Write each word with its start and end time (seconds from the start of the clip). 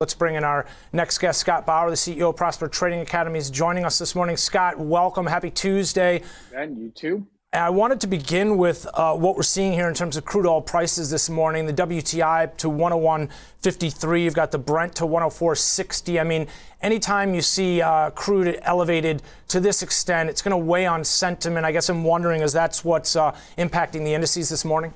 Let's 0.00 0.14
bring 0.14 0.36
in 0.36 0.44
our 0.44 0.64
next 0.92 1.18
guest, 1.18 1.40
Scott 1.40 1.66
Bauer, 1.66 1.90
the 1.90 1.96
CEO 1.96 2.30
of 2.30 2.36
Prosper 2.36 2.68
Trading 2.68 3.00
Academy, 3.00 3.36
is 3.36 3.50
joining 3.50 3.84
us 3.84 3.98
this 3.98 4.14
morning. 4.14 4.36
Scott, 4.36 4.78
welcome. 4.78 5.26
Happy 5.26 5.50
Tuesday. 5.50 6.22
And 6.54 6.78
you 6.78 6.90
too. 6.90 7.26
I 7.52 7.70
wanted 7.70 8.00
to 8.02 8.06
begin 8.06 8.58
with 8.58 8.86
uh, 8.94 9.14
what 9.14 9.34
we're 9.34 9.42
seeing 9.42 9.72
here 9.72 9.88
in 9.88 9.94
terms 9.94 10.16
of 10.16 10.24
crude 10.24 10.46
oil 10.46 10.62
prices 10.62 11.10
this 11.10 11.28
morning. 11.28 11.66
The 11.66 11.72
WTI 11.72 12.56
to 12.58 12.68
101.53. 12.68 14.22
You've 14.22 14.34
got 14.34 14.52
the 14.52 14.58
Brent 14.58 14.94
to 14.94 15.04
104.60. 15.04 16.20
I 16.20 16.22
mean, 16.22 16.46
anytime 16.80 17.34
you 17.34 17.42
see 17.42 17.82
uh, 17.82 18.10
crude 18.10 18.56
elevated 18.62 19.24
to 19.48 19.58
this 19.58 19.82
extent, 19.82 20.30
it's 20.30 20.42
going 20.42 20.52
to 20.52 20.64
weigh 20.64 20.86
on 20.86 21.02
sentiment. 21.02 21.66
I 21.66 21.72
guess 21.72 21.88
I'm 21.88 22.04
wondering, 22.04 22.42
is 22.42 22.52
that's 22.52 22.84
what's 22.84 23.16
uh, 23.16 23.36
impacting 23.58 24.04
the 24.04 24.14
indices 24.14 24.48
this 24.48 24.64
morning? 24.64 24.94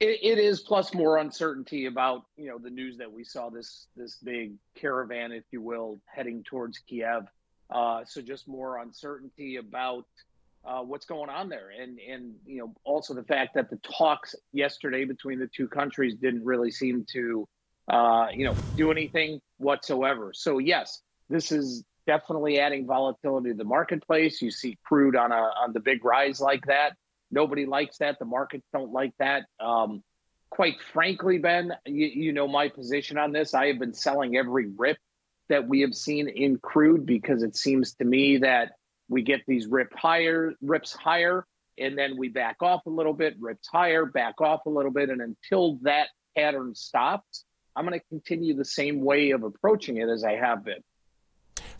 It, 0.00 0.18
it 0.22 0.38
is 0.38 0.60
plus 0.60 0.94
more 0.94 1.18
uncertainty 1.18 1.86
about 1.86 2.24
you 2.36 2.48
know 2.48 2.58
the 2.58 2.70
news 2.70 2.98
that 2.98 3.12
we 3.12 3.24
saw 3.24 3.50
this 3.50 3.86
this 3.96 4.16
big 4.16 4.54
caravan, 4.76 5.32
if 5.32 5.44
you 5.50 5.60
will, 5.60 6.00
heading 6.06 6.42
towards 6.44 6.78
Kiev. 6.78 7.24
Uh, 7.70 8.04
so 8.06 8.22
just 8.22 8.48
more 8.48 8.78
uncertainty 8.78 9.56
about 9.56 10.06
uh, 10.64 10.80
what's 10.80 11.06
going 11.06 11.30
on 11.30 11.48
there, 11.48 11.70
and 11.70 11.98
and 11.98 12.34
you 12.46 12.58
know 12.58 12.74
also 12.84 13.12
the 13.14 13.24
fact 13.24 13.54
that 13.54 13.70
the 13.70 13.78
talks 13.78 14.34
yesterday 14.52 15.04
between 15.04 15.38
the 15.38 15.48
two 15.48 15.68
countries 15.68 16.14
didn't 16.14 16.44
really 16.44 16.70
seem 16.70 17.04
to 17.12 17.46
uh, 17.88 18.28
you 18.32 18.44
know 18.44 18.54
do 18.76 18.90
anything 18.92 19.40
whatsoever. 19.56 20.32
So 20.32 20.58
yes, 20.58 21.02
this 21.28 21.50
is 21.50 21.84
definitely 22.06 22.60
adding 22.60 22.86
volatility 22.86 23.50
to 23.50 23.56
the 23.56 23.64
marketplace. 23.64 24.40
You 24.40 24.52
see 24.52 24.78
crude 24.84 25.16
on 25.16 25.32
a 25.32 25.50
on 25.60 25.72
the 25.72 25.80
big 25.80 26.04
rise 26.04 26.40
like 26.40 26.64
that. 26.66 26.92
Nobody 27.30 27.66
likes 27.66 27.98
that. 27.98 28.18
The 28.18 28.24
markets 28.24 28.66
don't 28.72 28.92
like 28.92 29.12
that. 29.18 29.44
Um, 29.60 30.02
quite 30.50 30.80
frankly, 30.92 31.38
Ben, 31.38 31.72
you, 31.84 32.06
you 32.06 32.32
know 32.32 32.48
my 32.48 32.68
position 32.68 33.18
on 33.18 33.32
this. 33.32 33.54
I 33.54 33.66
have 33.66 33.78
been 33.78 33.94
selling 33.94 34.36
every 34.36 34.68
rip 34.76 34.96
that 35.48 35.66
we 35.66 35.80
have 35.80 35.94
seen 35.94 36.28
in 36.28 36.58
crude 36.58 37.06
because 37.06 37.42
it 37.42 37.56
seems 37.56 37.94
to 37.94 38.04
me 38.04 38.38
that 38.38 38.72
we 39.08 39.22
get 39.22 39.40
these 39.46 39.66
rip 39.66 39.92
higher 39.94 40.54
rips 40.60 40.92
higher 40.92 41.46
and 41.78 41.96
then 41.96 42.16
we 42.18 42.28
back 42.28 42.56
off 42.62 42.86
a 42.86 42.90
little 42.90 43.14
bit 43.14 43.34
rips 43.40 43.68
higher 43.68 44.04
back 44.04 44.40
off 44.40 44.66
a 44.66 44.70
little 44.70 44.90
bit 44.90 45.10
and 45.10 45.20
until 45.20 45.78
that 45.82 46.08
pattern 46.36 46.74
stops 46.74 47.44
i'm 47.74 47.86
going 47.86 47.98
to 47.98 48.06
continue 48.08 48.54
the 48.54 48.64
same 48.64 49.02
way 49.02 49.30
of 49.30 49.42
approaching 49.42 49.96
it 49.96 50.08
as 50.08 50.24
i 50.24 50.32
have 50.32 50.64
been 50.64 50.82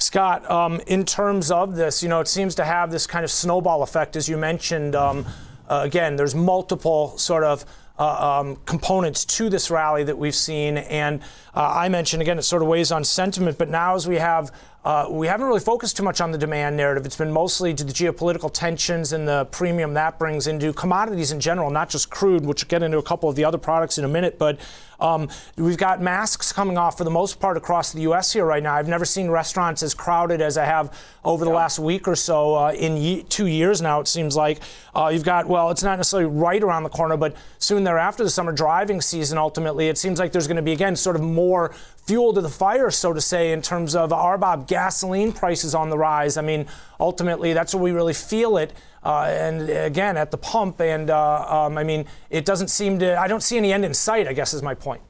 Scott, 0.01 0.49
um, 0.49 0.81
in 0.87 1.05
terms 1.05 1.51
of 1.51 1.75
this, 1.75 2.05
you 2.05 2.09
know, 2.09 2.21
it 2.21 2.29
seems 2.29 2.55
to 2.55 2.65
have 2.65 2.93
this 2.93 3.07
kind 3.07 3.25
of 3.25 3.31
snowball 3.33 3.83
effect, 3.83 4.15
as 4.15 4.29
you 4.29 4.37
mentioned. 4.37 4.95
Um, 4.95 5.27
uh, 5.69 5.81
again, 5.85 6.15
there's 6.15 6.37
multiple 6.37 7.19
sort 7.19 7.43
of 7.43 7.65
uh, 7.99 8.41
um, 8.41 8.57
components 8.65 9.25
to 9.25 9.51
this 9.51 9.73
rally 9.73 10.05
that 10.05 10.17
we've 10.17 10.35
seen. 10.35 10.79
And 10.79 11.21
uh, 11.53 11.73
I 11.75 11.89
mentioned, 11.89 12.23
again, 12.23 12.39
it 12.39 12.43
sort 12.43 12.63
of 12.63 12.69
weighs 12.69 12.93
on 12.93 13.03
sentiment, 13.03 13.59
but 13.59 13.69
now 13.69 13.97
as 13.97 14.07
we 14.07 14.17
have 14.17 14.53
uh, 14.89 15.06
we 15.11 15.27
haven't 15.27 15.47
really 15.47 15.61
focused 15.61 15.98
too 15.98 16.03
much 16.03 16.19
on 16.19 16.33
the 16.33 16.39
demand 16.39 16.75
narrative. 16.75 17.05
It's 17.05 17.14
been 17.14 17.31
mostly 17.31 17.75
to 17.75 17.84
the 17.84 17.92
geopolitical 17.92 18.50
tensions 18.50 19.12
and 19.12 19.28
the 19.28 19.44
premium 19.50 19.92
that 19.92 20.19
brings 20.19 20.47
into 20.47 20.72
commodities 20.72 21.31
in 21.31 21.41
general, 21.41 21.69
not 21.69 21.91
just 21.91 22.08
crude, 22.08 22.47
which 22.47 22.64
we'll 22.64 22.70
get 22.70 22.83
into 22.83 22.97
a 22.97 23.03
couple 23.03 23.28
of 23.28 23.36
the 23.36 23.44
other 23.44 23.59
products 23.59 23.98
in 23.98 24.06
a 24.06 24.09
minute. 24.09 24.39
But 24.39 24.59
um, 24.98 25.28
we've 25.56 25.77
got 25.77 26.00
masks 26.00 26.53
coming 26.55 26.78
off 26.78 26.97
for 26.97 27.05
the 27.05 27.11
most 27.11 27.39
part 27.39 27.59
across 27.59 27.92
the 27.92 28.00
U.S. 28.00 28.33
here 28.33 28.47
right 28.47 28.62
now. 28.62 28.75
I've 28.75 28.89
never 28.89 29.05
seen 29.05 29.28
restaurants 29.28 29.83
as 29.83 29.92
crowded 29.92 30.41
as 30.41 30.56
I 30.56 30.64
have 30.64 30.98
over 31.22 31.44
the 31.44 31.50
last 31.50 31.78
week 31.78 32.09
or 32.09 32.16
so. 32.16 32.55
Uh, 32.55 32.72
in 32.72 32.97
ye- 32.97 33.25
two 33.25 33.47
years 33.47 33.83
now, 33.83 34.00
it 34.00 34.09
seems 34.09 34.36
like 34.36 34.61
uh, 34.94 35.11
you've 35.12 35.22
got. 35.22 35.47
Well, 35.47 35.70
it's 35.70 35.83
not 35.83 35.98
necessarily 35.98 36.31
right 36.31 36.62
around 36.62 36.84
the 36.84 36.89
corner, 36.89 37.19
but 37.19 37.36
soon 37.59 37.84
thereafter, 37.84 38.25
the 38.25 38.31
summer 38.31 38.53
driving 38.53 39.03
season. 39.03 39.36
Ultimately, 39.36 39.89
it 39.89 39.98
seems 39.98 40.19
like 40.19 40.33
there's 40.33 40.47
going 40.47 40.56
to 40.56 40.62
be 40.62 40.72
again 40.72 40.97
sort 40.97 41.14
of 41.14 41.20
more 41.20 41.75
fuel 42.09 42.33
to 42.33 42.41
the 42.41 42.48
fire, 42.48 42.91
so 42.91 43.12
to 43.12 43.20
say, 43.20 43.53
in 43.53 43.61
terms 43.61 43.95
of 43.95 44.11
RBOB 44.11 44.67
gasoline 44.67 45.31
prices 45.31 45.75
on 45.75 45.91
the 45.91 45.98
rise. 45.98 46.39
I 46.39 46.42
mean, 46.42 46.67
ultimately, 46.98 47.53
that's 47.53 47.75
where 47.75 47.83
we 47.83 47.91
really 47.91 48.15
feel 48.15 48.56
it. 48.56 48.73
Uh, 49.05 49.27
and 49.28 49.69
again, 49.69 50.16
at 50.16 50.31
the 50.31 50.38
pump. 50.38 50.81
And 50.81 51.10
uh, 51.10 51.66
um, 51.66 51.77
I 51.77 51.84
mean, 51.84 52.06
it 52.31 52.47
doesn't 52.47 52.69
seem 52.69 52.99
to, 53.00 53.19
I 53.21 53.28
don't 53.28 53.43
see 53.43 53.59
any 53.59 53.75
end 53.75 53.84
in 53.84 53.93
sight, 53.93 54.27
I 54.27 54.33
guess 54.33 54.55
is 54.55 54.62
my 54.62 54.75
point. 54.75 55.03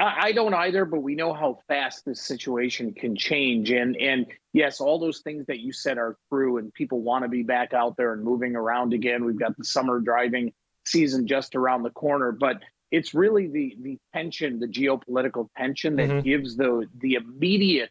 I 0.00 0.32
don't 0.32 0.54
either, 0.54 0.84
but 0.84 1.00
we 1.00 1.14
know 1.14 1.32
how 1.32 1.58
fast 1.68 2.04
this 2.04 2.22
situation 2.22 2.92
can 2.92 3.14
change. 3.14 3.70
And 3.70 3.96
and 3.96 4.26
yes, 4.52 4.80
all 4.80 4.98
those 4.98 5.20
things 5.20 5.46
that 5.46 5.60
you 5.60 5.72
said 5.72 5.98
are 5.98 6.16
true, 6.28 6.58
and 6.58 6.72
people 6.74 7.02
want 7.02 7.24
to 7.24 7.28
be 7.28 7.42
back 7.42 7.72
out 7.72 7.96
there 7.96 8.12
and 8.12 8.24
moving 8.24 8.56
around 8.56 8.94
again. 8.94 9.24
We've 9.24 9.38
got 9.38 9.56
the 9.56 9.64
summer 9.64 10.00
driving 10.00 10.52
season 10.86 11.26
just 11.26 11.54
around 11.54 11.82
the 11.82 11.90
corner, 11.90 12.32
but 12.32 12.62
it's 12.92 13.14
really 13.14 13.48
the 13.48 13.76
the 13.80 13.98
tension, 14.12 14.60
the 14.60 14.68
geopolitical 14.68 15.48
tension 15.56 15.96
that 15.96 16.08
mm-hmm. 16.08 16.20
gives 16.20 16.56
the 16.56 16.86
the 17.00 17.14
immediate 17.14 17.90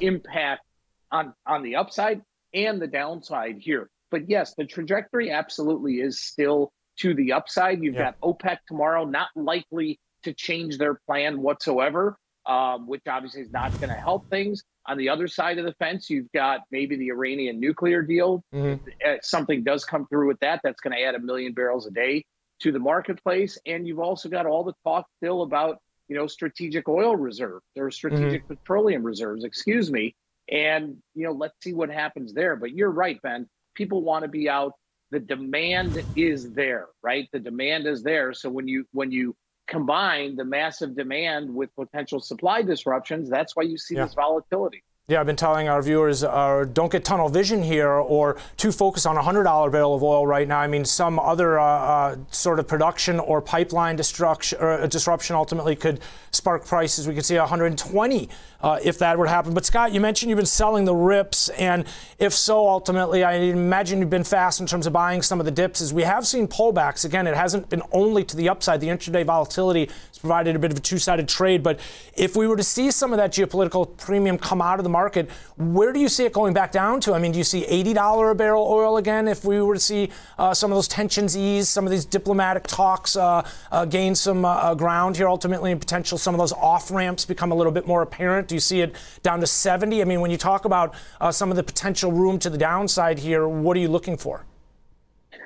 impact 0.00 0.62
on 1.10 1.34
on 1.46 1.62
the 1.62 1.76
upside 1.76 2.22
and 2.54 2.80
the 2.80 2.86
downside 2.86 3.56
here. 3.58 3.90
But 4.10 4.28
yes, 4.28 4.54
the 4.56 4.66
trajectory 4.66 5.30
absolutely 5.30 5.94
is 5.94 6.22
still 6.22 6.70
to 6.98 7.14
the 7.14 7.32
upside. 7.32 7.82
You've 7.82 7.94
yeah. 7.94 8.12
got 8.12 8.20
OPEC 8.20 8.58
tomorrow, 8.68 9.06
not 9.06 9.28
likely 9.34 9.98
to 10.24 10.34
change 10.34 10.76
their 10.76 11.00
plan 11.06 11.40
whatsoever, 11.40 12.18
um, 12.44 12.86
which 12.86 13.02
obviously 13.08 13.40
is 13.40 13.50
not 13.50 13.72
going 13.80 13.88
to 13.88 13.94
help 13.94 14.28
things. 14.28 14.62
On 14.86 14.98
the 14.98 15.08
other 15.08 15.28
side 15.28 15.58
of 15.58 15.64
the 15.64 15.72
fence, 15.74 16.10
you've 16.10 16.30
got 16.32 16.60
maybe 16.70 16.96
the 16.96 17.08
Iranian 17.08 17.58
nuclear 17.58 18.02
deal. 18.02 18.44
Mm-hmm. 18.54 18.86
If 19.00 19.24
something 19.24 19.64
does 19.64 19.86
come 19.86 20.06
through 20.08 20.28
with 20.28 20.40
that, 20.40 20.60
that's 20.62 20.80
going 20.80 20.94
to 20.94 21.02
add 21.02 21.14
a 21.14 21.20
million 21.20 21.54
barrels 21.54 21.86
a 21.86 21.90
day 21.90 22.24
to 22.62 22.72
the 22.72 22.78
marketplace. 22.78 23.58
And 23.66 23.86
you've 23.86 24.00
also 24.00 24.28
got 24.28 24.46
all 24.46 24.64
the 24.64 24.74
talk 24.84 25.06
still 25.18 25.42
about, 25.42 25.78
you 26.08 26.16
know, 26.16 26.26
strategic 26.26 26.88
oil 26.88 27.16
reserve 27.16 27.62
or 27.76 27.90
strategic 27.90 28.44
mm-hmm. 28.44 28.54
petroleum 28.54 29.02
reserves, 29.02 29.44
excuse 29.44 29.90
me. 29.90 30.14
And, 30.50 30.96
you 31.14 31.24
know, 31.24 31.32
let's 31.32 31.54
see 31.62 31.72
what 31.72 31.90
happens 31.90 32.32
there. 32.32 32.56
But 32.56 32.72
you're 32.72 32.90
right, 32.90 33.20
Ben. 33.22 33.48
People 33.74 34.02
want 34.02 34.24
to 34.24 34.28
be 34.28 34.48
out. 34.48 34.72
The 35.10 35.20
demand 35.20 36.02
is 36.16 36.52
there, 36.52 36.88
right? 37.02 37.28
The 37.32 37.38
demand 37.38 37.86
is 37.86 38.02
there. 38.02 38.32
So 38.32 38.48
when 38.48 38.66
you 38.66 38.86
when 38.92 39.10
you 39.10 39.36
combine 39.68 40.36
the 40.36 40.44
massive 40.44 40.96
demand 40.96 41.54
with 41.54 41.74
potential 41.74 42.20
supply 42.20 42.62
disruptions, 42.62 43.28
that's 43.28 43.54
why 43.54 43.62
you 43.62 43.78
see 43.78 43.94
yeah. 43.94 44.04
this 44.04 44.14
volatility. 44.14 44.82
Yeah, 45.12 45.20
I've 45.20 45.26
been 45.26 45.36
telling 45.36 45.68
our 45.68 45.82
viewers 45.82 46.24
uh, 46.24 46.64
don't 46.72 46.90
get 46.90 47.04
tunnel 47.04 47.28
vision 47.28 47.62
here 47.62 47.90
or 47.90 48.38
too 48.56 48.72
focused 48.72 49.06
on 49.06 49.18
a 49.18 49.20
$100 49.20 49.70
barrel 49.70 49.94
of 49.94 50.02
oil 50.02 50.26
right 50.26 50.48
now. 50.48 50.58
I 50.58 50.66
mean, 50.66 50.86
some 50.86 51.18
other 51.18 51.60
uh, 51.60 51.64
uh, 51.66 52.16
sort 52.30 52.58
of 52.58 52.66
production 52.66 53.20
or 53.20 53.42
pipeline 53.42 53.96
destruction, 53.96 54.58
or 54.58 54.70
uh, 54.70 54.86
disruption 54.86 55.36
ultimately 55.36 55.76
could 55.76 56.00
spark 56.30 56.64
prices. 56.64 57.06
We 57.06 57.14
could 57.14 57.26
see 57.26 57.36
120 57.36 58.30
uh, 58.62 58.78
if 58.82 58.98
that 58.98 59.16
to 59.16 59.28
happen. 59.28 59.54
But 59.54 59.66
Scott, 59.66 59.92
you 59.92 60.00
mentioned 60.00 60.30
you've 60.30 60.36
been 60.36 60.46
selling 60.46 60.84
the 60.84 60.94
rips, 60.94 61.48
and 61.50 61.84
if 62.18 62.32
so, 62.32 62.68
ultimately, 62.68 63.24
I 63.24 63.34
imagine 63.34 64.00
you've 64.00 64.10
been 64.10 64.24
fast 64.24 64.60
in 64.60 64.66
terms 64.66 64.86
of 64.86 64.92
buying 64.92 65.22
some 65.22 65.40
of 65.40 65.46
the 65.46 65.50
dips. 65.50 65.80
As 65.80 65.92
we 65.92 66.02
have 66.02 66.26
seen 66.26 66.46
pullbacks, 66.46 67.04
again, 67.04 67.26
it 67.26 67.34
hasn't 67.34 67.68
been 67.68 67.82
only 67.92 68.24
to 68.24 68.36
the 68.36 68.48
upside. 68.48 68.80
The 68.80 68.88
intraday 68.88 69.24
volatility 69.24 69.86
has 69.86 70.18
provided 70.18 70.54
a 70.54 70.58
bit 70.58 70.70
of 70.70 70.78
a 70.78 70.80
two-sided 70.80 71.28
trade. 71.28 71.62
But 71.62 71.80
if 72.14 72.36
we 72.36 72.46
were 72.46 72.56
to 72.56 72.62
see 72.62 72.90
some 72.90 73.12
of 73.12 73.16
that 73.16 73.32
geopolitical 73.32 73.96
premium 73.96 74.38
come 74.38 74.62
out 74.62 74.78
of 74.78 74.84
the 74.84 74.90
market, 74.90 75.28
where 75.56 75.92
do 75.92 76.00
you 76.00 76.08
see 76.08 76.24
it 76.24 76.32
going 76.32 76.54
back 76.54 76.72
down 76.72 77.00
to? 77.02 77.14
I 77.14 77.18
mean, 77.18 77.32
do 77.32 77.38
you 77.38 77.44
see 77.44 77.64
$80 77.64 78.30
a 78.30 78.34
barrel 78.34 78.66
oil 78.66 78.96
again 78.96 79.28
if 79.28 79.44
we 79.44 79.60
were 79.60 79.74
to 79.74 79.80
see 79.80 80.10
uh, 80.38 80.54
some 80.54 80.70
of 80.70 80.76
those 80.76 80.88
tensions 80.88 81.36
ease, 81.36 81.68
some 81.68 81.84
of 81.84 81.90
these 81.90 82.04
diplomatic 82.04 82.66
talks 82.66 83.16
uh, 83.16 83.46
uh, 83.70 83.84
gain 83.84 84.14
some 84.14 84.44
uh, 84.44 84.74
ground 84.74 85.16
here 85.16 85.28
ultimately, 85.28 85.72
and 85.72 85.80
potential 85.80 86.18
some 86.18 86.34
of 86.34 86.38
those 86.38 86.52
off 86.52 86.90
ramps 86.90 87.24
become 87.24 87.50
a 87.50 87.54
little 87.54 87.72
bit 87.72 87.86
more 87.86 88.02
apparent? 88.02 88.51
Do 88.52 88.56
you 88.56 88.60
see 88.60 88.82
it 88.82 88.94
down 89.22 89.40
to 89.40 89.46
70? 89.46 90.02
I 90.02 90.04
mean, 90.04 90.20
when 90.20 90.30
you 90.30 90.36
talk 90.36 90.66
about 90.66 90.94
uh, 91.22 91.32
some 91.32 91.48
of 91.48 91.56
the 91.56 91.62
potential 91.62 92.12
room 92.12 92.38
to 92.40 92.50
the 92.50 92.58
downside 92.58 93.18
here, 93.18 93.48
what 93.48 93.78
are 93.78 93.80
you 93.80 93.88
looking 93.88 94.18
for? 94.18 94.44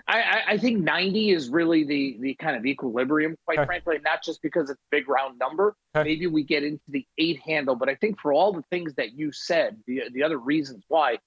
I, 0.08 0.42
I, 0.48 0.58
think 0.58 0.82
90 0.82 1.30
is 1.30 1.48
really 1.48 1.84
the 1.84 2.16
the 2.18 2.34
kind 2.34 2.56
of 2.56 2.66
equilibrium, 2.66 3.36
quite 3.44 3.60
okay. 3.60 3.66
frankly, 3.66 3.98
not 4.04 4.24
just 4.24 4.42
because 4.42 4.70
it's 4.70 4.80
a 4.80 4.90
big 4.90 5.08
round 5.08 5.38
number. 5.38 5.76
Okay. 5.94 6.08
Maybe 6.08 6.26
we 6.26 6.42
get 6.42 6.64
into 6.64 6.82
the 6.88 7.06
eight 7.16 7.38
handle, 7.46 7.76
but 7.76 7.88
I 7.88 7.94
think 7.94 8.20
for 8.20 8.32
all 8.32 8.52
the 8.52 8.64
things 8.70 8.94
that 8.94 9.12
you 9.12 9.30
said, 9.30 9.76
the 9.86 10.02
the 10.12 10.24
other 10.24 10.38
reasons 10.38 10.82
why, 10.88 11.18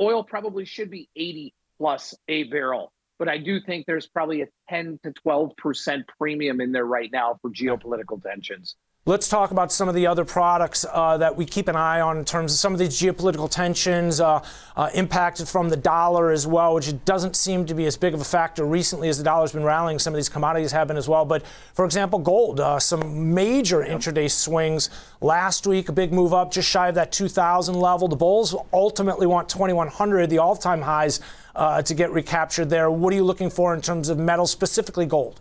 oil 0.00 0.24
probably 0.24 0.64
should 0.64 0.90
be 0.90 1.10
80 1.16 1.52
plus 1.76 2.14
a 2.28 2.44
barrel. 2.44 2.92
But 3.18 3.28
I 3.28 3.36
do 3.36 3.60
think 3.60 3.84
there's 3.84 4.06
probably 4.06 4.40
a 4.40 4.48
10 4.70 5.00
to 5.02 5.12
12 5.12 5.54
percent 5.58 6.06
premium 6.16 6.62
in 6.62 6.72
there 6.72 6.86
right 6.86 7.10
now 7.12 7.38
for 7.42 7.50
geopolitical 7.50 8.22
tensions. 8.22 8.74
Let's 9.10 9.26
talk 9.26 9.50
about 9.50 9.72
some 9.72 9.88
of 9.88 9.96
the 9.96 10.06
other 10.06 10.24
products 10.24 10.86
uh, 10.88 11.16
that 11.16 11.34
we 11.34 11.44
keep 11.44 11.66
an 11.66 11.74
eye 11.74 12.00
on 12.00 12.16
in 12.16 12.24
terms 12.24 12.52
of 12.52 12.60
some 12.60 12.72
of 12.72 12.78
these 12.78 12.90
geopolitical 12.90 13.50
tensions 13.50 14.20
uh, 14.20 14.40
uh, 14.76 14.88
impacted 14.94 15.48
from 15.48 15.68
the 15.68 15.76
dollar 15.76 16.30
as 16.30 16.46
well, 16.46 16.74
which 16.76 16.94
doesn't 17.06 17.34
seem 17.34 17.66
to 17.66 17.74
be 17.74 17.86
as 17.86 17.96
big 17.96 18.14
of 18.14 18.20
a 18.20 18.24
factor 18.24 18.64
recently 18.64 19.08
as 19.08 19.18
the 19.18 19.24
dollar's 19.24 19.50
been 19.50 19.64
rallying. 19.64 19.98
Some 19.98 20.12
of 20.12 20.16
these 20.16 20.28
commodities 20.28 20.70
have 20.70 20.86
been 20.86 20.96
as 20.96 21.08
well. 21.08 21.24
But 21.24 21.44
for 21.74 21.84
example, 21.84 22.20
gold, 22.20 22.60
uh, 22.60 22.78
some 22.78 23.34
major 23.34 23.82
intraday 23.82 24.30
swings. 24.30 24.90
Last 25.20 25.66
week, 25.66 25.88
a 25.88 25.92
big 25.92 26.12
move 26.12 26.32
up 26.32 26.52
just 26.52 26.68
shy 26.68 26.86
of 26.86 26.94
that 26.94 27.10
2,000 27.10 27.74
level. 27.74 28.06
The 28.06 28.14
bulls 28.14 28.54
ultimately 28.72 29.26
want 29.26 29.48
2,100, 29.48 30.30
the 30.30 30.38
all 30.38 30.54
time 30.54 30.82
highs, 30.82 31.18
uh, 31.56 31.82
to 31.82 31.94
get 31.94 32.12
recaptured 32.12 32.70
there. 32.70 32.92
What 32.92 33.12
are 33.12 33.16
you 33.16 33.24
looking 33.24 33.50
for 33.50 33.74
in 33.74 33.80
terms 33.80 34.08
of 34.08 34.18
metals, 34.18 34.52
specifically 34.52 35.04
gold? 35.04 35.40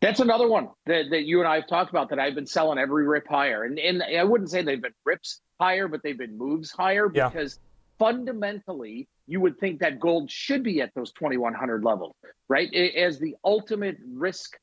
That's 0.00 0.20
another 0.20 0.46
one 0.48 0.68
that, 0.86 1.06
that 1.10 1.24
you 1.24 1.40
and 1.40 1.48
I 1.48 1.56
have 1.56 1.68
talked 1.68 1.90
about 1.90 2.10
that 2.10 2.18
I've 2.20 2.34
been 2.34 2.46
selling 2.46 2.78
every 2.78 3.06
rip 3.06 3.26
higher. 3.28 3.64
And, 3.64 3.78
and 3.78 4.02
I 4.02 4.22
wouldn't 4.24 4.50
say 4.50 4.62
they've 4.62 4.80
been 4.80 4.92
rips 5.04 5.40
higher, 5.60 5.88
but 5.88 6.02
they've 6.02 6.16
been 6.16 6.38
moves 6.38 6.70
higher 6.70 7.10
Yeah. 7.12 7.28
because 7.28 7.58
fundamentally 7.98 9.08
you 9.26 9.40
would 9.40 9.58
think 9.58 9.80
that 9.80 9.98
gold 10.00 10.30
should 10.30 10.62
be 10.62 10.80
at 10.80 10.94
those 10.94 11.12
2100 11.12 11.84
levels, 11.84 12.14
right? 12.48 12.72
As 12.74 13.18
the 13.18 13.34
ultimate 13.44 13.98
risk 14.14 14.56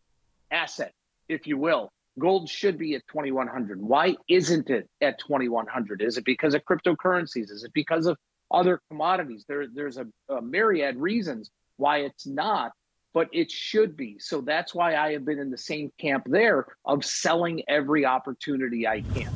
asset, 0.51 0.93
if 1.27 1.45
you 1.47 1.57
will. 1.57 1.89
Gold 2.17 2.47
should 2.49 2.77
be 2.77 2.95
at 2.95 3.05
2100. 3.07 3.81
Why 3.81 4.15
isn't 4.29 4.69
it 4.69 4.87
at 5.01 5.19
2100? 5.19 6.01
Is 6.01 6.17
it 6.17 6.23
because 6.23 6.53
of 6.53 6.63
cryptocurrencies? 6.63 7.51
Is 7.51 7.65
it 7.65 7.73
because 7.73 8.05
of 8.05 8.17
other 8.51 8.79
commodities? 8.89 9.43
There, 9.49 9.65
there's 9.67 9.97
a, 9.97 10.07
a 10.29 10.41
myriad 10.41 10.95
reasons 10.95 11.51
why 11.75 11.99
it's 11.99 12.25
not, 12.25 12.71
but 13.15 13.29
it 13.31 13.49
should 13.49 13.95
be. 13.95 14.19
So 14.19 14.41
that's 14.41 14.75
why 14.75 14.97
I 14.97 15.13
have 15.13 15.23
been 15.23 15.39
in 15.39 15.49
the 15.49 15.57
same 15.57 15.89
camp 15.97 16.25
there 16.27 16.67
of 16.83 17.05
selling 17.05 17.63
every 17.69 18.05
opportunity 18.05 18.85
I 18.85 19.01
can. 19.15 19.31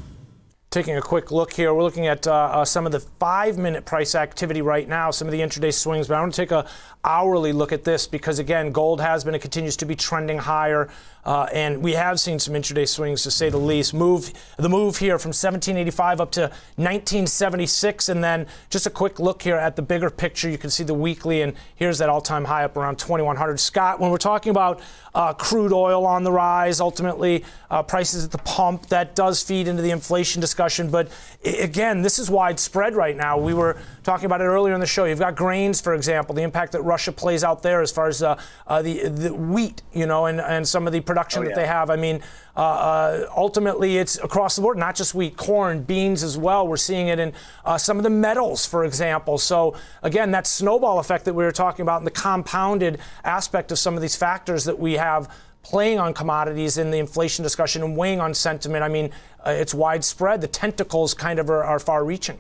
Taking 0.70 0.98
a 0.98 1.02
quick 1.02 1.32
look 1.32 1.54
here, 1.54 1.74
we're 1.74 1.82
looking 1.82 2.06
at 2.06 2.28
uh, 2.28 2.34
uh, 2.34 2.66
some 2.66 2.86
of 2.86 2.92
the 2.92 3.00
five-minute 3.00 3.86
price 3.86 4.16
activity 4.16 4.62
right 4.62 4.88
now, 4.88 5.10
some 5.10 5.28
of 5.28 5.32
the 5.32 5.40
intraday 5.40 5.74
swings. 5.74 6.10
But 6.10 6.16
I 6.16 6.20
want 6.20 6.34
to 6.34 6.42
take 6.42 6.52
a 6.52 6.68
hourly 7.06 7.54
look 7.54 7.72
at 7.72 7.86
this 7.86 8.06
because 8.06 8.38
again, 8.38 8.72
gold 8.74 9.00
has 9.00 9.24
been, 9.24 9.34
and 9.34 9.42
continues 9.42 9.78
to 9.78 9.86
be 9.86 9.96
trending 9.96 10.38
higher, 10.38 10.90
uh, 11.30 11.48
and 11.54 11.84
we 11.84 11.94
have 11.94 12.20
seen 12.20 12.40
some 12.40 12.56
intraday 12.56 12.88
swings 12.88 13.22
to 13.22 13.30
say 13.30 13.50
the 13.50 13.58
least. 13.58 13.94
Move 13.94 14.34
the 14.58 14.68
move 14.68 14.98
here 14.98 15.20
from 15.20 15.30
1785 15.30 16.20
up 16.22 16.32
to 16.32 16.42
1976, 16.78 18.10
and 18.10 18.24
then 18.24 18.48
just 18.72 18.88
a 18.88 18.90
quick 18.90 19.20
look 19.20 19.44
here 19.44 19.56
at 19.56 19.76
the 19.76 19.82
bigger 19.84 20.10
picture. 20.10 20.50
You 20.50 20.58
can 20.58 20.72
see 20.72 20.84
the 20.84 20.94
weekly, 20.96 21.44
and 21.44 21.54
here's 21.76 22.00
that 22.00 22.10
all-time 22.10 22.46
high 22.46 22.64
up 22.64 22.76
around 22.78 22.98
2100. 22.98 23.60
Scott, 23.60 24.00
when 24.00 24.10
we're 24.10 24.18
talking 24.18 24.50
about 24.50 24.80
uh, 25.14 25.34
crude 25.34 25.72
oil 25.72 26.06
on 26.06 26.24
the 26.24 26.32
rise, 26.32 26.82
ultimately 26.82 27.44
uh, 27.70 27.84
prices 27.84 28.26
at 28.26 28.32
the 28.32 28.38
pump, 28.40 28.88
that 28.88 29.16
does 29.16 29.44
feed 29.44 29.68
into 29.68 29.84
the 29.84 29.92
inflation 29.92 30.42
discussion. 30.42 30.90
But 30.90 31.10
i- 31.46 31.50
again, 31.50 32.02
this 32.02 32.18
is 32.18 32.30
widespread 32.30 32.96
right 32.96 33.16
now. 33.16 33.38
We 33.38 33.54
were 33.54 33.78
talking 34.04 34.26
about 34.26 34.42
it 34.42 34.46
earlier 34.46 34.74
in 34.74 34.80
the 34.80 34.88
show. 34.88 35.06
You've 35.06 35.20
got 35.20 35.36
grains, 35.36 35.80
for 35.80 35.94
example, 35.94 36.34
the 36.34 36.42
impact 36.42 36.72
that 36.72 36.82
Russia 36.82 37.12
plays 37.12 37.44
out 37.44 37.62
there 37.62 37.82
as 37.82 37.92
far 37.92 38.08
as 38.08 38.24
uh, 38.24 38.40
uh, 38.68 38.82
the 38.82 39.08
the 39.10 39.34
wheat, 39.34 39.82
you 39.94 40.08
know, 40.08 40.26
and, 40.26 40.40
and 40.42 40.68
some 40.68 40.88
of 40.88 40.94
the 40.94 41.02
production 41.02 41.19
Oh, 41.28 41.44
that 41.44 41.50
yeah. 41.50 41.56
they 41.56 41.68
have. 41.68 41.90
I 41.90 41.96
mean, 41.96 42.22
uh, 42.56 42.60
uh, 42.60 43.26
ultimately, 43.36 43.98
it's 43.98 44.18
across 44.18 44.56
the 44.56 44.62
board, 44.62 44.78
not 44.78 44.96
just 44.96 45.14
wheat, 45.14 45.38
corn, 45.38 45.84
beans 45.84 46.24
as 46.24 46.38
well. 46.38 46.68
We're 46.68 46.78
seeing 46.78 47.08
it 47.08 47.20
in 47.20 47.34
uh, 47.66 47.78
some 47.78 47.98
of 47.98 48.04
the 48.04 48.10
metals, 48.10 48.66
for 48.66 48.86
example. 48.86 49.38
So 49.38 49.76
again, 50.04 50.32
that 50.32 50.48
snowball 50.48 51.00
effect 51.00 51.26
that 51.26 51.34
we 51.34 51.44
were 51.44 51.52
talking 51.52 51.84
about, 51.84 51.98
and 51.98 52.08
the 52.08 52.12
compounded 52.12 53.00
aspect 53.24 53.72
of 53.72 53.80
some 53.80 53.96
of 53.96 54.02
these 54.02 54.16
factors 54.16 54.66
that 54.66 54.80
we 54.80 54.94
have 54.94 55.34
playing 55.62 56.00
on 56.00 56.14
commodities 56.14 56.78
in 56.78 56.90
the 56.90 56.98
inflation 56.98 57.44
discussion 57.44 57.84
and 57.84 57.96
weighing 57.96 58.22
on 58.22 58.34
sentiment. 58.34 58.84
I 58.84 58.88
mean, 58.88 59.12
uh, 59.46 59.52
it's 59.52 59.74
widespread. 59.74 60.42
The 60.42 60.48
tentacles 60.48 61.14
kind 61.14 61.40
of 61.40 61.50
are, 61.50 61.64
are 61.64 61.80
far-reaching. 61.80 62.40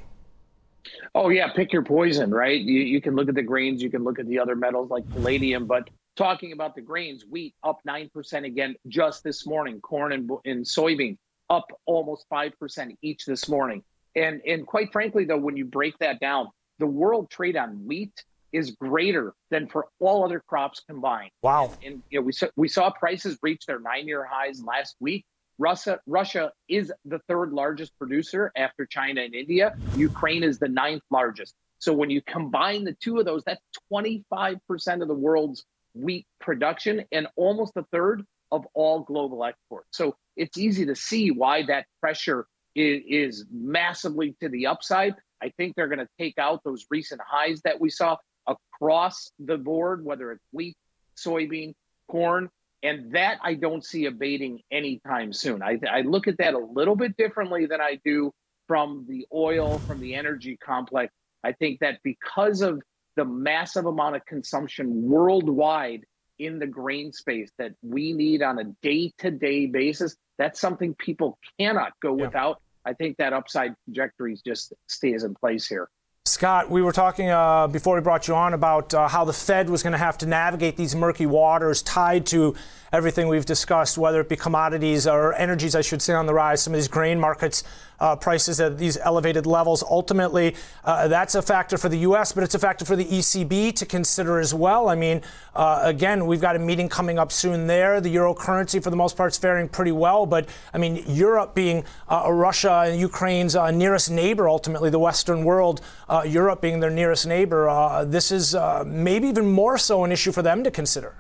Oh 1.16 1.30
yeah, 1.30 1.52
pick 1.54 1.74
your 1.74 1.84
poison, 1.84 2.32
right? 2.32 2.60
You, 2.60 2.82
you 2.82 3.02
can 3.02 3.16
look 3.16 3.30
at 3.30 3.36
the 3.36 3.42
grains, 3.42 3.82
you 3.82 3.90
can 3.90 4.04
look 4.04 4.20
at 4.20 4.28
the 4.28 4.40
other 4.40 4.56
metals 4.56 4.90
like 4.90 5.10
palladium, 5.10 5.66
but 5.66 5.90
talking 6.20 6.52
about 6.52 6.76
the 6.76 6.82
grains, 6.82 7.24
wheat 7.26 7.56
up 7.64 7.80
nine 7.86 8.10
percent 8.14 8.46
again 8.46 8.76
just 8.90 9.24
this 9.24 9.48
morning. 9.48 9.80
Corn 9.80 10.12
and, 10.12 10.30
and 10.46 10.66
soybean 10.66 11.18
up 11.50 11.72
almost 11.86 12.26
five 12.30 12.52
percent 12.60 12.98
each 13.02 13.26
this 13.26 13.48
morning. 13.48 13.84
And 14.16 14.42
and 14.46 14.68
quite 14.68 14.92
frankly, 14.92 15.24
though, 15.24 15.38
when 15.38 15.56
you 15.56 15.66
break 15.66 15.98
that 16.00 16.20
down, 16.20 16.50
the 16.78 16.86
world 16.86 17.32
trade 17.32 17.56
on 17.56 17.86
wheat 17.88 18.12
is 18.52 18.72
greater 18.72 19.34
than 19.50 19.68
for 19.68 19.88
all 20.00 20.26
other 20.26 20.44
crops 20.46 20.82
combined. 20.86 21.32
Wow. 21.42 21.72
And 21.84 22.04
you 22.10 22.20
know, 22.20 22.26
we 22.26 22.34
saw 22.34 22.48
we 22.58 22.68
saw 22.68 22.92
prices 22.92 23.38
reach 23.42 23.66
their 23.66 23.80
nine-year 23.80 24.28
highs 24.30 24.62
last 24.62 24.98
week. 25.00 25.26
Russia 25.58 26.00
Russia 26.06 26.52
is 26.68 26.92
the 27.06 27.20
third 27.30 27.54
largest 27.54 27.98
producer 27.98 28.52
after 28.58 28.86
China 28.86 29.22
and 29.22 29.34
India. 29.34 29.74
Ukraine 29.96 30.44
is 30.44 30.60
the 30.60 30.68
ninth 30.68 31.04
largest. 31.10 31.56
So 31.78 31.94
when 31.94 32.10
you 32.10 32.22
combine 32.22 32.84
the 32.84 32.94
two 33.02 33.20
of 33.20 33.26
those, 33.26 33.42
that's 33.46 33.62
25% 33.94 35.02
of 35.02 35.08
the 35.08 35.14
world's 35.14 35.64
wheat 36.02 36.26
production 36.40 37.06
and 37.12 37.28
almost 37.36 37.74
a 37.76 37.84
third 37.92 38.24
of 38.52 38.66
all 38.74 39.02
global 39.02 39.44
exports. 39.44 39.90
So 39.92 40.16
it's 40.36 40.58
easy 40.58 40.86
to 40.88 40.96
see 40.96 41.32
why 41.32 41.66
that 41.68 41.86
pressure 42.02 42.48
is, 42.76 43.02
is 43.08 43.46
massively 43.52 44.36
to 44.42 44.50
the 44.50 44.68
upside. 44.68 45.16
I 45.42 45.50
think 45.58 45.76
they're 45.76 45.88
going 45.88 46.00
to 46.00 46.10
take 46.20 46.38
out 46.38 46.62
those 46.64 46.86
recent 46.90 47.22
highs 47.26 47.62
that 47.64 47.80
we 47.80 47.90
saw 47.90 48.18
across 48.48 49.32
the 49.40 49.58
board, 49.58 50.04
whether 50.04 50.32
it's 50.32 50.44
wheat, 50.52 50.76
soybean, 51.18 51.74
corn, 52.10 52.50
and 52.82 53.14
that 53.14 53.38
I 53.44 53.56
don't 53.56 53.84
see 53.84 54.06
abating 54.06 54.62
anytime 54.72 55.34
soon. 55.34 55.62
I, 55.62 55.80
I 55.90 56.02
look 56.02 56.28
at 56.28 56.38
that 56.38 56.54
a 56.54 56.60
little 56.60 56.96
bit 56.96 57.18
differently 57.18 57.66
than 57.66 57.82
I 57.82 58.00
do 58.04 58.32
from 58.68 59.06
the 59.08 59.26
oil, 59.34 59.84
from 59.86 60.00
the 60.00 60.16
energy 60.16 60.58
complex. 60.58 61.14
I 61.44 61.54
think 61.54 61.80
that 61.80 62.00
because 62.04 62.62
of 62.62 62.82
the 63.20 63.26
massive 63.26 63.86
amount 63.86 64.16
of 64.16 64.26
consumption 64.26 65.02
worldwide 65.10 66.06
in 66.40 66.58
the 66.58 66.66
grain 66.66 67.12
space 67.12 67.52
that 67.58 67.74
we 67.82 68.14
need 68.14 68.42
on 68.42 68.58
a 68.60 68.64
day 68.82 69.12
to 69.18 69.30
day 69.30 69.66
basis, 69.66 70.16
that's 70.38 70.58
something 70.58 70.96
people 70.96 71.38
cannot 71.60 71.92
go 72.02 72.16
Yeah. 72.16 72.28
without. 72.28 72.62
I 72.86 72.94
think 72.94 73.18
that 73.18 73.34
upside 73.34 73.76
trajectory 73.84 74.38
just 74.46 74.72
stays 74.88 75.26
in 75.26 75.36
place 75.36 75.68
here. 75.68 75.90
Scott, 76.26 76.70
we 76.70 76.82
were 76.82 76.94
talking 76.94 77.30
uh, 77.30 77.68
before 77.68 77.96
we 77.96 78.02
brought 78.02 78.30
you 78.30 78.36
on 78.36 78.54
about 78.54 78.94
uh, 78.94 79.10
how 79.10 79.26
the 79.26 79.34
Fed 79.34 79.70
was 79.70 79.84
going 79.84 79.92
to 79.92 79.98
have 80.00 80.18
to 80.20 80.26
navigate 80.26 80.78
these 80.78 80.96
murky 80.96 81.26
waters 81.26 81.82
tied 81.82 82.26
to 82.28 82.56
everything 82.94 83.28
we've 83.28 83.46
discussed, 83.46 83.98
whether 83.98 84.22
it 84.22 84.30
be 84.30 84.38
commodities 84.38 85.08
or 85.08 85.34
energies, 85.34 85.76
I 85.76 85.82
should 85.82 86.02
say, 86.02 86.14
on 86.14 86.26
the 86.26 86.34
rise, 86.34 86.62
some 86.62 86.74
of 86.74 86.78
these 86.78 86.88
grain 86.88 87.20
markets 87.20 87.64
uh, 88.00 88.16
prices 88.16 88.60
at 88.60 88.78
these 88.78 88.98
elevated 88.98 89.46
levels. 89.46 89.84
Ultimately, 89.84 90.56
uh, 90.84 91.08
that's 91.08 91.36
a 91.36 91.42
factor 91.42 91.78
for 91.78 91.90
the 91.90 92.00
U.S., 92.00 92.32
but 92.32 92.44
it's 92.44 92.56
a 92.56 92.60
factor 92.60 92.86
for 92.86 92.96
the 92.96 93.06
ECB 93.06 93.74
to 93.76 93.86
consider 93.86 94.40
as 94.40 94.54
well. 94.54 94.90
I 94.90 94.96
mean, 94.96 95.22
uh, 95.56 95.82
again, 95.84 96.26
we've 96.26 96.42
got 96.42 96.56
a 96.56 96.60
meeting 96.60 96.90
coming 96.90 97.20
up 97.20 97.32
soon 97.32 97.68
there. 97.68 98.02
The 98.02 98.10
euro 98.10 98.34
currency, 98.34 98.80
for 98.80 98.90
the 98.90 98.96
most 98.96 99.18
part, 99.18 99.34
is 99.34 99.38
faring 99.38 99.68
pretty 99.68 99.92
well, 99.92 100.26
but 100.26 100.48
I 100.74 100.78
mean, 100.78 101.04
Europe 101.08 101.56
being 101.56 101.84
uh, 102.08 102.32
Russia 102.32 102.84
and 102.86 103.00
Ukraine's 103.00 103.56
uh, 103.56 103.72
nearest 103.72 104.10
neighbor, 104.12 104.48
ultimately, 104.48 104.90
the 104.90 105.00
Western 105.00 105.44
world, 105.44 105.82
uh, 106.08 106.24
Europe 106.26 106.62
being 106.62 106.80
their 106.80 106.90
nearest 106.90 107.28
neighbor, 107.28 107.70
uh, 107.70 108.06
this 108.06 108.32
is 108.32 108.56
maybe 108.86 109.28
even 109.28 109.50
more 109.50 109.78
so 109.78 110.04
an 110.04 110.12
issue 110.12 110.32
for 110.32 110.42
them 110.42 110.64
to 110.64 110.72
consider. 110.72 111.16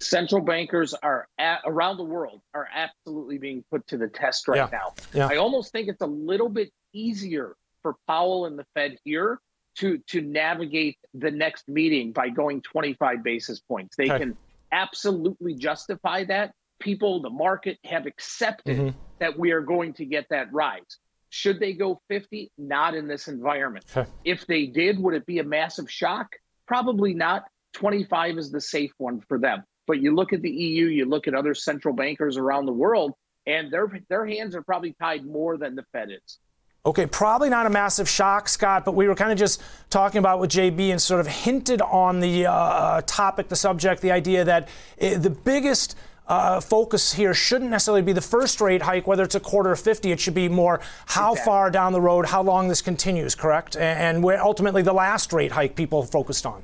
Central 0.00 0.40
bankers 0.42 0.94
are 0.94 1.26
at, 1.38 1.60
around 1.64 1.96
the 1.96 2.04
world 2.04 2.40
are 2.54 2.68
absolutely 2.72 3.38
being 3.38 3.64
put 3.70 3.86
to 3.88 3.96
the 3.96 4.08
test 4.08 4.48
right 4.48 4.56
Yeah. 4.58 4.68
now. 4.72 4.94
Yeah. 5.12 5.28
I 5.30 5.36
almost 5.36 5.72
think 5.72 5.88
it's 5.88 6.02
a 6.02 6.06
little 6.06 6.48
bit 6.48 6.70
easier 6.92 7.54
for 7.82 7.96
Powell 8.06 8.46
and 8.46 8.58
the 8.58 8.64
Fed 8.74 8.96
here 9.04 9.40
to 9.76 9.98
to 10.08 10.20
navigate 10.20 10.98
the 11.14 11.30
next 11.30 11.68
meeting 11.68 12.12
by 12.12 12.28
going 12.28 12.62
25 12.62 13.22
basis 13.22 13.60
points. 13.60 13.96
They 13.96 14.04
Okay. 14.10 14.18
can 14.18 14.36
absolutely 14.72 15.54
justify 15.54 16.24
that. 16.24 16.52
People, 16.80 17.20
the 17.22 17.30
market 17.30 17.78
have 17.84 18.06
accepted 18.06 18.76
Mhm. 18.76 18.94
that 19.18 19.38
we 19.38 19.50
are 19.52 19.60
going 19.60 19.94
to 19.94 20.04
get 20.04 20.28
that 20.30 20.52
rise. 20.52 20.98
Should 21.30 21.58
they 21.60 21.72
go 21.74 22.00
50? 22.08 22.50
Not 22.56 22.94
in 22.94 23.06
this 23.08 23.28
environment. 23.28 23.84
Okay. 23.96 24.08
If 24.24 24.46
they 24.46 24.66
did, 24.66 24.98
would 24.98 25.14
it 25.14 25.26
be 25.26 25.38
a 25.40 25.44
massive 25.44 25.90
shock? 25.90 26.36
Probably 26.66 27.14
not. 27.14 27.44
25 27.74 28.38
is 28.38 28.50
the 28.50 28.60
safe 28.60 28.92
one 28.98 29.20
for 29.22 29.38
them. 29.38 29.64
But 29.88 30.00
you 30.00 30.14
look 30.14 30.32
at 30.32 30.42
the 30.42 30.50
EU, 30.50 30.86
you 30.86 31.06
look 31.06 31.26
at 31.26 31.34
other 31.34 31.54
central 31.54 31.94
bankers 31.94 32.36
around 32.36 32.66
the 32.66 32.72
world, 32.72 33.14
and 33.46 33.72
their 33.72 33.90
their 34.08 34.26
hands 34.26 34.54
are 34.54 34.62
probably 34.62 34.94
tied 35.00 35.26
more 35.26 35.56
than 35.56 35.74
the 35.74 35.82
Fed 35.90 36.10
is. 36.10 36.38
Okay, 36.86 37.06
probably 37.06 37.50
not 37.50 37.66
a 37.66 37.70
massive 37.70 38.08
shock, 38.08 38.48
Scott, 38.48 38.84
but 38.84 38.94
we 38.94 39.08
were 39.08 39.14
kind 39.14 39.32
of 39.32 39.38
just 39.38 39.60
talking 39.90 40.20
about 40.20 40.38
with 40.38 40.50
JB 40.50 40.90
and 40.90 41.02
sort 41.02 41.20
of 41.20 41.26
hinted 41.26 41.82
on 41.82 42.20
the 42.20 42.46
uh, 42.46 43.02
topic, 43.04 43.48
the 43.48 43.56
subject, 43.56 44.00
the 44.00 44.12
idea 44.12 44.44
that 44.44 44.68
uh, 45.02 45.18
the 45.18 45.30
biggest 45.30 45.96
uh, 46.28 46.60
focus 46.60 47.12
here 47.14 47.34
shouldn't 47.34 47.70
necessarily 47.70 48.02
be 48.02 48.12
the 48.12 48.20
first 48.20 48.60
rate 48.60 48.82
hike, 48.82 49.06
whether 49.06 49.22
it's 49.22 49.34
a 49.34 49.40
quarter 49.40 49.70
or 49.70 49.76
50. 49.76 50.12
It 50.12 50.20
should 50.20 50.34
be 50.34 50.48
more 50.48 50.80
how 51.06 51.32
Exactly. 51.32 51.50
far 51.50 51.70
down 51.70 51.92
the 51.92 52.00
road, 52.00 52.26
how 52.26 52.42
long 52.42 52.68
this 52.68 52.80
continues, 52.80 53.34
correct? 53.34 53.76
And, 53.76 53.98
and 53.98 54.22
where 54.22 54.42
ultimately 54.42 54.82
the 54.82 54.92
last 54.92 55.32
rate 55.32 55.52
hike 55.52 55.74
people 55.74 56.04
focused 56.04 56.46
on. 56.46 56.62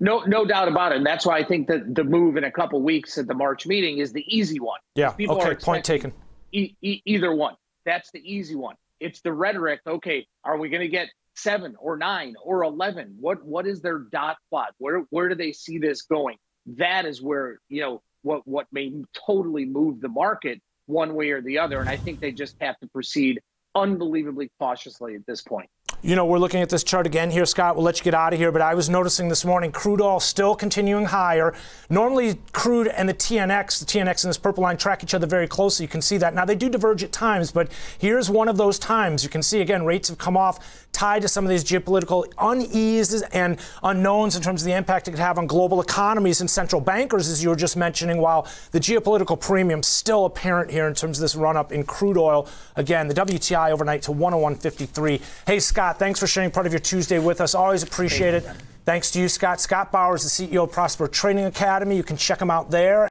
No, 0.00 0.20
no 0.20 0.44
doubt 0.44 0.68
about 0.68 0.92
it. 0.92 0.98
And 0.98 1.06
that's 1.06 1.26
why 1.26 1.38
I 1.38 1.44
think 1.44 1.68
that 1.68 1.94
the 1.94 2.04
move 2.04 2.36
in 2.36 2.44
a 2.44 2.50
couple 2.50 2.80
weeks 2.82 3.18
at 3.18 3.26
the 3.26 3.34
March 3.34 3.66
meeting 3.66 3.98
is 3.98 4.12
the 4.12 4.24
easy 4.28 4.60
one. 4.60 4.80
Yeah, 4.94 5.10
People 5.10 5.40
okay, 5.40 5.54
point 5.54 5.84
taken. 5.84 6.12
E- 6.52 6.74
e- 6.82 7.02
either 7.04 7.34
one. 7.34 7.54
That's 7.84 8.10
the 8.12 8.20
easy 8.20 8.54
one. 8.54 8.76
It's 9.00 9.20
the 9.20 9.32
rhetoric. 9.32 9.80
Okay, 9.86 10.26
are 10.44 10.56
we 10.56 10.68
going 10.68 10.82
to 10.82 10.88
get 10.88 11.08
seven 11.34 11.74
or 11.78 11.96
nine 11.96 12.34
or 12.42 12.62
eleven? 12.64 13.16
What 13.20 13.44
what 13.44 13.66
is 13.66 13.82
their 13.82 13.98
dot 13.98 14.36
plot? 14.50 14.74
Where 14.78 15.00
where 15.10 15.28
do 15.28 15.34
they 15.34 15.52
see 15.52 15.78
this 15.78 16.02
going? 16.02 16.36
That 16.78 17.04
is 17.04 17.20
where 17.20 17.60
you 17.68 17.80
know 17.82 18.02
what 18.22 18.46
what 18.46 18.66
may 18.72 18.92
totally 19.26 19.64
move 19.64 20.00
the 20.00 20.08
market 20.08 20.60
one 20.86 21.14
way 21.14 21.30
or 21.30 21.42
the 21.42 21.58
other. 21.58 21.80
And 21.80 21.88
I 21.88 21.96
think 21.98 22.20
they 22.20 22.32
just 22.32 22.54
have 22.60 22.78
to 22.80 22.86
proceed 22.88 23.40
unbelievably 23.74 24.50
cautiously 24.58 25.14
at 25.14 25.26
this 25.26 25.42
point. 25.42 25.68
You 26.04 26.16
know, 26.16 26.26
we're 26.26 26.38
looking 26.38 26.60
at 26.60 26.68
this 26.68 26.84
chart 26.84 27.06
again 27.06 27.30
here, 27.30 27.46
Scott. 27.46 27.76
We'll 27.76 27.84
let 27.86 27.96
you 27.96 28.04
get 28.04 28.12
out 28.12 28.34
of 28.34 28.38
here, 28.38 28.52
but 28.52 28.60
I 28.60 28.74
was 28.74 28.90
noticing 28.90 29.30
this 29.30 29.42
morning 29.42 29.72
crude 29.72 30.02
oil 30.02 30.20
still 30.20 30.54
continuing 30.54 31.06
higher. 31.06 31.54
Normally, 31.88 32.38
crude 32.52 32.88
and 32.88 33.08
the 33.08 33.14
TNX, 33.14 33.78
the 33.78 33.86
TNX 33.86 34.24
and 34.24 34.28
this 34.28 34.36
purple 34.36 34.62
line 34.62 34.76
track 34.76 35.02
each 35.02 35.14
other 35.14 35.26
very 35.26 35.48
closely. 35.48 35.84
You 35.84 35.88
can 35.88 36.02
see 36.02 36.18
that. 36.18 36.34
Now, 36.34 36.44
they 36.44 36.56
do 36.56 36.68
diverge 36.68 37.02
at 37.02 37.10
times, 37.10 37.52
but 37.52 37.72
here's 37.98 38.28
one 38.28 38.48
of 38.48 38.58
those 38.58 38.78
times. 38.78 39.24
You 39.24 39.30
can 39.30 39.42
see 39.42 39.62
again, 39.62 39.86
rates 39.86 40.08
have 40.08 40.18
come 40.18 40.36
off, 40.36 40.86
tied 40.92 41.22
to 41.22 41.28
some 41.28 41.44
of 41.44 41.50
these 41.50 41.64
geopolitical 41.64 42.30
uneases 42.38 43.22
and 43.32 43.58
unknowns 43.82 44.36
in 44.36 44.42
terms 44.42 44.62
of 44.62 44.66
the 44.66 44.74
impact 44.74 45.08
it 45.08 45.12
could 45.12 45.20
have 45.20 45.38
on 45.38 45.46
global 45.46 45.80
economies 45.80 46.40
and 46.40 46.50
central 46.50 46.80
bankers, 46.80 47.28
as 47.28 47.42
you 47.42 47.48
were 47.48 47.56
just 47.56 47.76
mentioning, 47.78 48.18
while 48.18 48.46
the 48.72 48.80
geopolitical 48.80 49.40
premium 49.40 49.82
still 49.82 50.26
apparent 50.26 50.70
here 50.70 50.86
in 50.86 50.94
terms 50.94 51.18
of 51.18 51.22
this 51.22 51.34
run 51.34 51.56
up 51.56 51.72
in 51.72 51.82
crude 51.82 52.16
oil. 52.16 52.46
Again, 52.76 53.08
the 53.08 53.14
WTI 53.14 53.70
overnight 53.70 54.02
to 54.02 54.12
101.53. 54.12 55.20
Hey, 55.46 55.60
Scott, 55.60 55.73
thanks 55.74 56.20
for 56.20 56.26
sharing 56.26 56.50
part 56.50 56.66
of 56.66 56.72
your 56.72 56.80
Tuesday 56.80 57.18
with 57.18 57.40
us. 57.40 57.54
Always 57.54 57.82
appreciate 57.82 58.34
it. 58.34 58.44
Thanks 58.84 59.10
to 59.12 59.20
you, 59.20 59.28
Scott. 59.28 59.60
Scott 59.60 59.90
Bowers, 59.90 60.22
the 60.22 60.28
CEO 60.28 60.64
of 60.64 60.72
Prosper 60.72 61.08
Trading 61.08 61.44
Academy. 61.46 61.96
You 61.96 62.02
can 62.02 62.16
check 62.16 62.40
him 62.40 62.50
out 62.50 62.70
there. 62.70 63.08